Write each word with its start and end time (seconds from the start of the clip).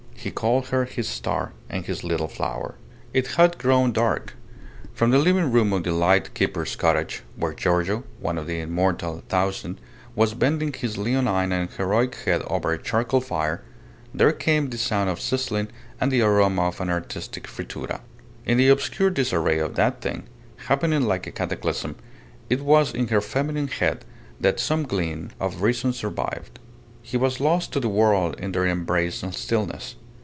He 0.21 0.29
called 0.29 0.67
her 0.67 0.85
his 0.85 1.07
star 1.09 1.51
and 1.67 1.83
his 1.87 2.03
little 2.03 2.27
flower. 2.27 2.75
It 3.11 3.25
had 3.25 3.57
grown 3.57 3.91
dark. 3.91 4.35
From 4.93 5.09
the 5.09 5.17
living 5.17 5.51
room 5.51 5.73
of 5.73 5.83
the 5.83 5.91
light 5.93 6.35
keeper's 6.35 6.75
cottage, 6.75 7.23
where 7.35 7.55
Giorgio, 7.55 8.03
one 8.19 8.37
of 8.37 8.45
the 8.45 8.59
Immortal 8.59 9.23
Thousand, 9.29 9.81
was 10.15 10.35
bending 10.35 10.73
his 10.73 10.95
leonine 10.95 11.51
and 11.51 11.71
heroic 11.71 12.13
head 12.13 12.43
over 12.45 12.71
a 12.71 12.77
charcoal 12.77 13.19
fire, 13.19 13.63
there 14.13 14.31
came 14.31 14.69
the 14.69 14.77
sound 14.77 15.09
of 15.09 15.19
sizzling 15.19 15.69
and 15.99 16.11
the 16.11 16.21
aroma 16.21 16.67
of 16.67 16.79
an 16.79 16.91
artistic 16.91 17.47
frittura. 17.47 18.01
In 18.45 18.59
the 18.59 18.69
obscure 18.69 19.09
disarray 19.09 19.57
of 19.57 19.73
that 19.73 20.01
thing, 20.01 20.25
happening 20.67 21.01
like 21.01 21.25
a 21.25 21.31
cataclysm, 21.31 21.95
it 22.47 22.61
was 22.61 22.93
in 22.93 23.07
her 23.07 23.21
feminine 23.21 23.69
head 23.69 24.05
that 24.39 24.59
some 24.59 24.83
gleam 24.83 25.31
of 25.39 25.63
reason 25.63 25.93
survived. 25.93 26.59
He 27.01 27.17
was 27.17 27.39
lost 27.39 27.73
to 27.73 27.79
the 27.79 27.89
world 27.89 28.39
in 28.39 28.51
their 28.51 28.67
embraced 28.67 29.25
stillness. 29.33 29.95